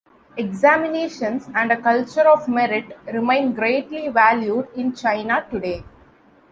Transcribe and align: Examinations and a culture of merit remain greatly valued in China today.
Examinations 0.35 1.47
and 1.53 1.71
a 1.71 1.79
culture 1.79 2.27
of 2.27 2.47
merit 2.49 2.97
remain 3.13 3.53
greatly 3.53 4.07
valued 4.07 4.67
in 4.75 4.95
China 4.95 5.45
today. 5.51 5.83